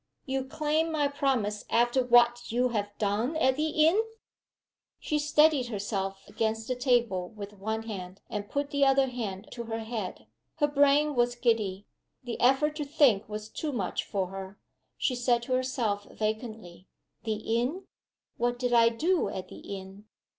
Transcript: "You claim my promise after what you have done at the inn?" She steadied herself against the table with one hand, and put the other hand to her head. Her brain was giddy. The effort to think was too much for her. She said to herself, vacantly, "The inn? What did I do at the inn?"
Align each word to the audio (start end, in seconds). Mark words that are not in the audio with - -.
"You 0.25 0.43
claim 0.43 0.91
my 0.91 1.07
promise 1.07 1.63
after 1.69 2.03
what 2.03 2.51
you 2.51 2.69
have 2.69 2.89
done 2.97 3.35
at 3.35 3.55
the 3.55 3.69
inn?" 3.85 4.01
She 4.99 5.19
steadied 5.19 5.67
herself 5.67 6.23
against 6.27 6.67
the 6.67 6.75
table 6.75 7.29
with 7.29 7.53
one 7.53 7.83
hand, 7.83 8.19
and 8.27 8.49
put 8.49 8.71
the 8.71 8.83
other 8.83 9.09
hand 9.09 9.47
to 9.51 9.65
her 9.65 9.81
head. 9.81 10.25
Her 10.55 10.65
brain 10.65 11.13
was 11.13 11.35
giddy. 11.35 11.85
The 12.23 12.41
effort 12.41 12.75
to 12.77 12.83
think 12.83 13.29
was 13.29 13.47
too 13.47 13.71
much 13.71 14.03
for 14.03 14.29
her. 14.29 14.59
She 14.97 15.13
said 15.13 15.43
to 15.43 15.53
herself, 15.53 16.07
vacantly, 16.11 16.87
"The 17.23 17.33
inn? 17.35 17.83
What 18.37 18.57
did 18.57 18.73
I 18.73 18.89
do 18.89 19.29
at 19.29 19.49
the 19.49 19.59
inn?" 19.59 20.05